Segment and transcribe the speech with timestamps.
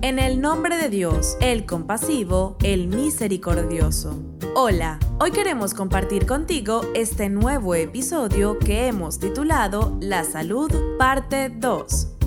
[0.00, 4.16] En el nombre de Dios, el compasivo, el misericordioso.
[4.54, 12.17] Hola, hoy queremos compartir contigo este nuevo episodio que hemos titulado La Salud, parte 2.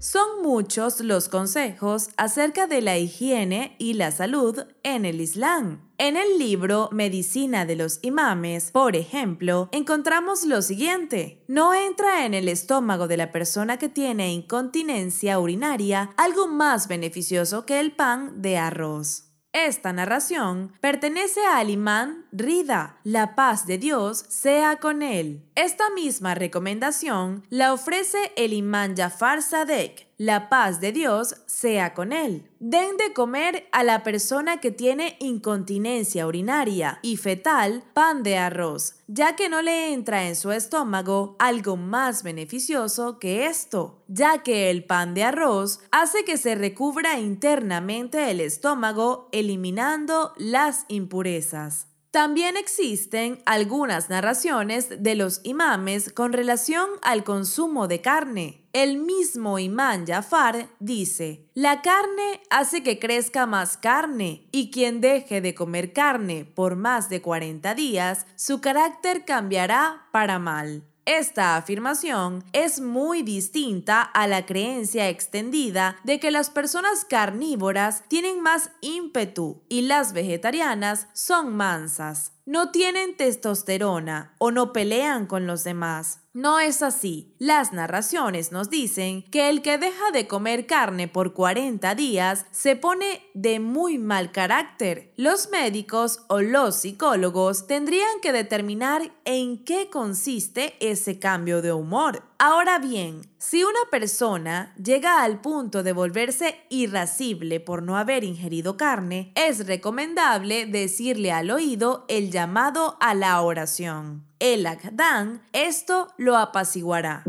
[0.00, 5.90] Son muchos los consejos acerca de la higiene y la salud en el Islam.
[5.98, 11.44] En el libro Medicina de los Imames, por ejemplo, encontramos lo siguiente.
[11.48, 17.66] No entra en el estómago de la persona que tiene incontinencia urinaria algo más beneficioso
[17.66, 19.26] que el pan de arroz.
[19.52, 25.49] Esta narración pertenece al imán Rida, la paz de Dios sea con él.
[25.62, 32.14] Esta misma recomendación la ofrece el imán Jafar Sadek, la paz de Dios sea con
[32.14, 32.48] él.
[32.60, 38.94] Den de comer a la persona que tiene incontinencia urinaria y fetal pan de arroz,
[39.06, 44.70] ya que no le entra en su estómago algo más beneficioso que esto, ya que
[44.70, 51.89] el pan de arroz hace que se recubra internamente el estómago, eliminando las impurezas.
[52.10, 58.66] También existen algunas narraciones de los imames con relación al consumo de carne.
[58.72, 65.40] El mismo imán Jafar dice, la carne hace que crezca más carne y quien deje
[65.40, 70.89] de comer carne por más de 40 días, su carácter cambiará para mal.
[71.12, 78.40] Esta afirmación es muy distinta a la creencia extendida de que las personas carnívoras tienen
[78.40, 85.62] más ímpetu y las vegetarianas son mansas no tienen testosterona o no pelean con los
[85.62, 86.22] demás.
[86.32, 87.32] No es así.
[87.38, 92.74] Las narraciones nos dicen que el que deja de comer carne por 40 días se
[92.74, 95.12] pone de muy mal carácter.
[95.16, 102.29] Los médicos o los psicólogos tendrían que determinar en qué consiste ese cambio de humor.
[102.42, 108.78] Ahora bien, si una persona llega al punto de volverse irascible por no haber ingerido
[108.78, 114.24] carne, es recomendable decirle al oído el llamado a la oración.
[114.38, 117.24] El Akdan esto lo apaciguará.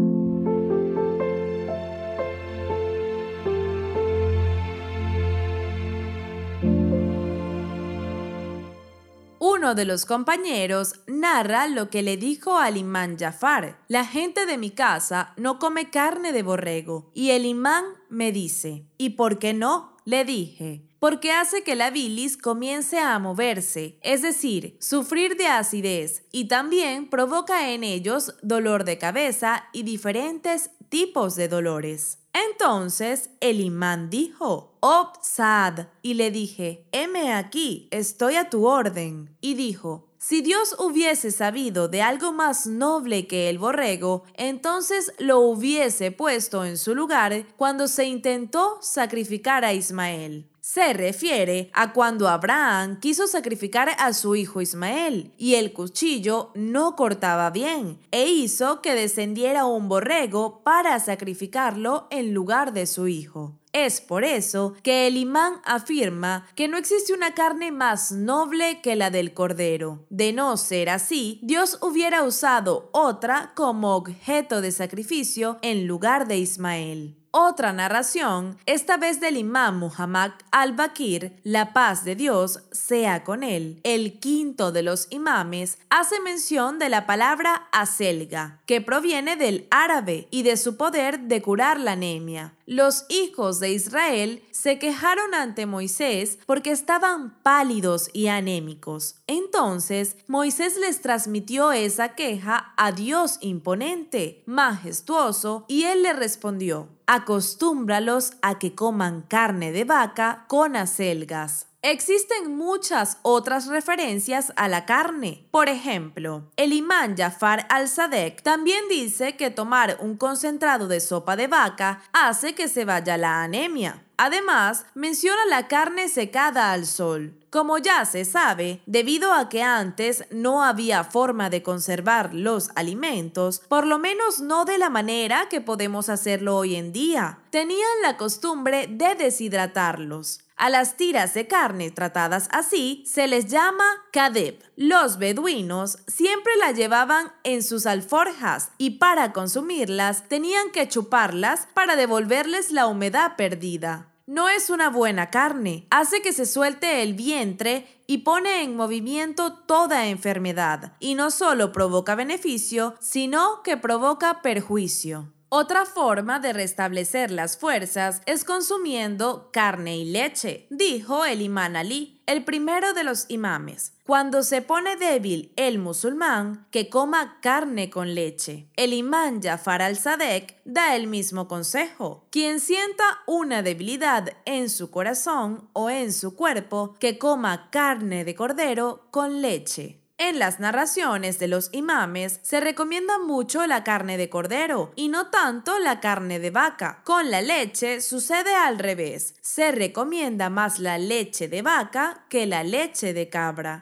[9.61, 13.77] Uno de los compañeros narra lo que le dijo al imán Jafar.
[13.87, 17.11] La gente de mi casa no come carne de borrego.
[17.13, 19.97] Y el imán me dice, ¿y por qué no?
[20.03, 26.23] Le dije, porque hace que la bilis comience a moverse, es decir, sufrir de acidez,
[26.31, 32.17] y también provoca en ellos dolor de cabeza y diferentes tipos de dolores.
[32.33, 39.35] Entonces el imán dijo, Ob Sad, y le dije, heme aquí, estoy a tu orden.
[39.41, 45.39] Y dijo, si Dios hubiese sabido de algo más noble que el borrego, entonces lo
[45.39, 50.50] hubiese puesto en su lugar cuando se intentó sacrificar a Ismael.
[50.73, 56.95] Se refiere a cuando Abraham quiso sacrificar a su hijo Ismael y el cuchillo no
[56.95, 63.59] cortaba bien e hizo que descendiera un borrego para sacrificarlo en lugar de su hijo.
[63.73, 68.95] Es por eso que el imán afirma que no existe una carne más noble que
[68.95, 70.05] la del cordero.
[70.09, 76.37] De no ser así, Dios hubiera usado otra como objeto de sacrificio en lugar de
[76.37, 77.20] Ismael.
[77.33, 83.79] Otra narración, esta vez del imán Muhammad al-Bakir, la paz de Dios sea con él,
[83.85, 90.27] el quinto de los imames, hace mención de la palabra aselga, que proviene del árabe
[90.29, 92.53] y de su poder de curar la anemia.
[92.65, 99.15] Los hijos de Israel se quejaron ante Moisés porque estaban pálidos y anémicos.
[99.27, 108.33] Entonces Moisés les transmitió esa queja a Dios imponente, majestuoso, y él le respondió, acostúmbralos
[108.41, 111.70] a que coman carne de vaca con acelgas.
[111.83, 115.47] Existen muchas otras referencias a la carne.
[115.49, 121.47] Por ejemplo, el imán Jafar al-Sadek también dice que tomar un concentrado de sopa de
[121.47, 124.03] vaca hace que se vaya la anemia.
[124.17, 127.33] Además, menciona la carne secada al sol.
[127.49, 133.59] Como ya se sabe, debido a que antes no había forma de conservar los alimentos,
[133.67, 138.17] por lo menos no de la manera que podemos hacerlo hoy en día, tenían la
[138.17, 140.41] costumbre de deshidratarlos.
[140.55, 144.63] A las tiras de carne tratadas así se les llama kadeb.
[144.75, 151.95] Los beduinos siempre la llevaban en sus alforjas y para consumirlas tenían que chuparlas para
[151.95, 154.11] devolverles la humedad perdida.
[154.27, 159.53] No es una buena carne, hace que se suelte el vientre y pone en movimiento
[159.53, 165.33] toda enfermedad, y no solo provoca beneficio, sino que provoca perjuicio.
[165.53, 172.21] Otra forma de restablecer las fuerzas es consumiendo carne y leche, dijo el imán Ali,
[172.25, 173.91] el primero de los imames.
[174.05, 178.69] Cuando se pone débil el musulmán, que coma carne con leche.
[178.77, 182.25] El imán Jafar al-Sadek da el mismo consejo.
[182.29, 188.35] Quien sienta una debilidad en su corazón o en su cuerpo, que coma carne de
[188.35, 190.00] cordero con leche.
[190.23, 195.31] En las narraciones de los imames se recomienda mucho la carne de cordero y no
[195.31, 197.01] tanto la carne de vaca.
[197.05, 199.33] Con la leche sucede al revés.
[199.41, 203.79] Se recomienda más la leche de vaca que la leche de cabra.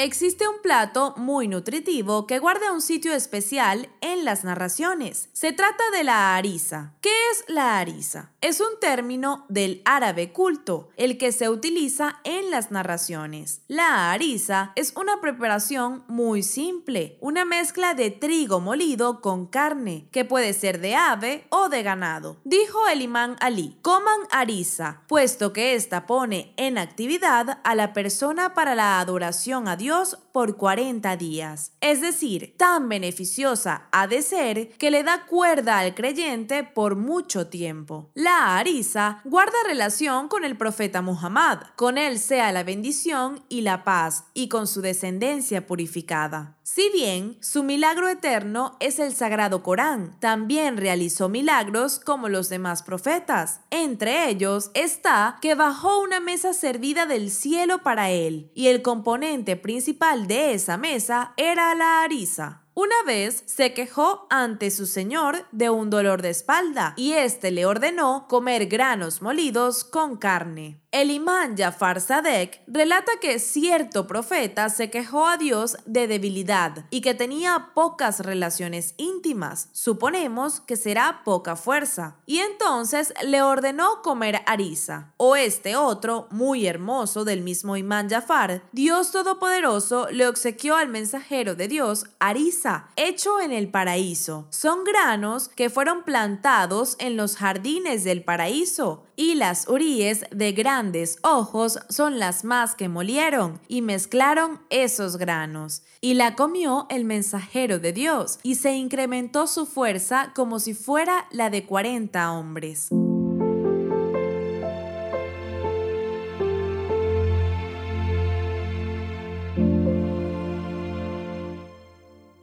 [0.00, 5.28] Existe un plato muy nutritivo que guarda un sitio especial en las narraciones.
[5.32, 6.94] Se trata de la arisa.
[7.00, 8.30] ¿Qué es la arisa?
[8.40, 13.62] Es un término del árabe culto, el que se utiliza en las narraciones.
[13.66, 20.24] La arisa es una preparación muy simple, una mezcla de trigo molido con carne, que
[20.24, 22.36] puede ser de ave o de ganado.
[22.44, 28.54] Dijo el imán Ali, coman arisa, puesto que ésta pone en actividad a la persona
[28.54, 31.72] para la adoración a Dios por 40 días.
[31.80, 37.48] Es decir, tan beneficiosa ha de ser que le da cuerda al creyente por mucho
[37.48, 38.12] tiempo.
[38.28, 41.60] Arisa guarda relación con el profeta Muhammad.
[41.76, 46.56] Con él sea la bendición y la paz, y con su descendencia purificada.
[46.62, 52.82] Si bien su milagro eterno es el sagrado Corán, también realizó milagros como los demás
[52.82, 53.62] profetas.
[53.70, 59.56] Entre ellos está que bajó una mesa servida del cielo para él, y el componente
[59.56, 62.67] principal de esa mesa era la arisa.
[62.80, 67.66] Una vez se quejó ante su señor de un dolor de espalda y éste le
[67.66, 70.80] ordenó comer granos molidos con carne.
[70.90, 77.02] El imán Jafar Sadek relata que cierto profeta se quejó a Dios de debilidad y
[77.02, 84.40] que tenía pocas relaciones íntimas, suponemos que será poca fuerza, y entonces le ordenó comer
[84.46, 85.12] arisa.
[85.18, 91.54] O este otro, muy hermoso del mismo imán Jafar, Dios Todopoderoso le obsequió al mensajero
[91.54, 94.46] de Dios arisa, hecho en el paraíso.
[94.48, 101.18] Son granos que fueron plantados en los jardines del paraíso y las uríes de grandes
[101.22, 105.82] ojos son las más que molieron y mezclaron esos granos.
[106.00, 111.26] Y la comió el mensajero de Dios, y se incrementó su fuerza como si fuera
[111.32, 112.90] la de cuarenta hombres.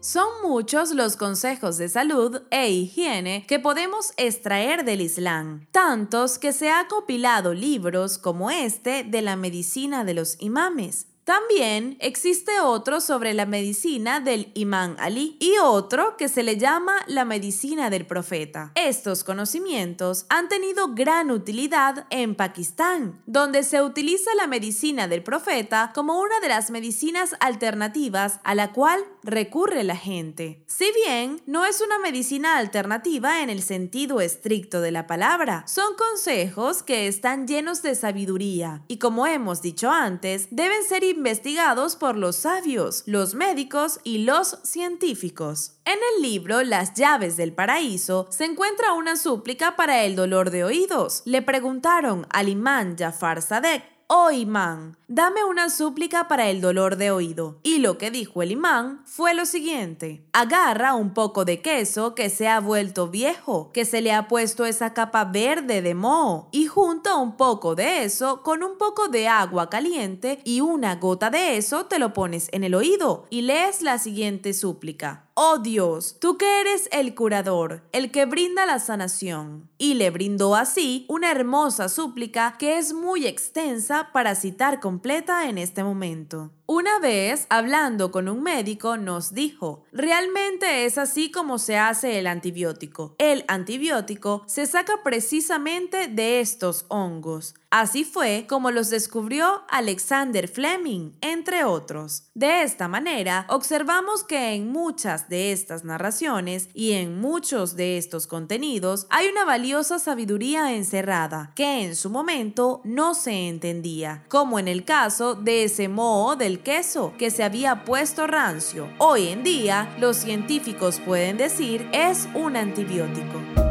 [0.06, 6.54] Son muchos los consejos de salud e higiene que podemos extraer del Islam, tantos que
[6.54, 11.08] se ha compilado libros como este de la medicina de los imames.
[11.26, 16.94] También existe otro sobre la medicina del imán Ali y otro que se le llama
[17.08, 18.72] la medicina del profeta.
[18.76, 25.92] Estos conocimientos han tenido gran utilidad en Pakistán, donde se utiliza la medicina del profeta
[25.96, 30.64] como una de las medicinas alternativas a la cual recurre la gente.
[30.68, 35.96] Si bien no es una medicina alternativa en el sentido estricto de la palabra, son
[35.96, 42.18] consejos que están llenos de sabiduría y como hemos dicho antes, deben ser investigados por
[42.18, 45.80] los sabios, los médicos y los científicos.
[45.86, 50.64] En el libro Las llaves del paraíso se encuentra una súplica para el dolor de
[50.64, 51.22] oídos.
[51.26, 57.12] Le preguntaron al imán Jafar Sadek oh imán, dame una súplica para el dolor de
[57.12, 57.60] oído.
[57.64, 62.30] Y lo que dijo el imán fue lo siguiente, agarra un poco de queso que
[62.30, 66.68] se ha vuelto viejo, que se le ha puesto esa capa verde de moho, y
[66.68, 71.58] junta un poco de eso con un poco de agua caliente y una gota de
[71.58, 75.25] eso te lo pones en el oído y lees la siguiente súplica.
[75.38, 79.70] Oh Dios, tú que eres el curador, el que brinda la sanación.
[79.78, 85.58] Y le brindó así una hermosa súplica que es muy extensa para citar completa en
[85.58, 86.52] este momento.
[86.68, 92.26] Una vez, hablando con un médico, nos dijo, realmente es así como se hace el
[92.26, 93.14] antibiótico.
[93.20, 97.54] El antibiótico se saca precisamente de estos hongos.
[97.70, 102.24] Así fue como los descubrió Alexander Fleming, entre otros.
[102.34, 108.28] De esta manera, observamos que en muchas de estas narraciones y en muchos de estos
[108.28, 114.68] contenidos hay una valiosa sabiduría encerrada que en su momento no se entendía, como en
[114.68, 118.90] el caso de ese moho del queso que se había puesto rancio.
[118.98, 123.65] Hoy en día los científicos pueden decir es un antibiótico.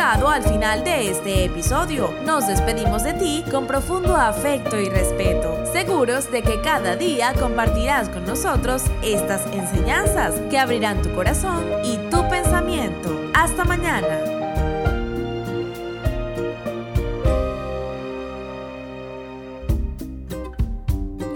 [0.00, 2.12] Al final de este episodio.
[2.24, 8.08] Nos despedimos de ti con profundo afecto y respeto, seguros de que cada día compartirás
[8.08, 13.08] con nosotros estas enseñanzas que abrirán tu corazón y tu pensamiento.
[13.34, 14.18] Hasta mañana.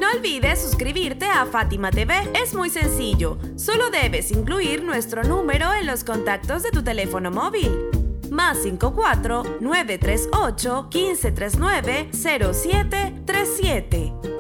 [0.01, 2.15] No olvides suscribirte a Fátima TV.
[2.43, 3.39] Es muy sencillo.
[3.57, 7.98] Solo debes incluir nuestro número en los contactos de tu teléfono móvil
[8.39, 14.38] más 54 938 1539 0737.